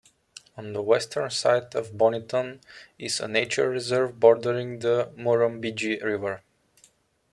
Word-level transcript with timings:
On 0.57 0.73
the 0.73 0.81
western 0.81 1.29
side 1.29 1.75
of 1.75 1.91
Bonython 1.91 2.59
is 2.97 3.19
a 3.19 3.27
nature 3.27 3.69
reserve 3.69 4.19
bordering 4.19 4.79
the 4.79 5.11
Murrumbidgee 5.15 6.03
River. 6.03 6.41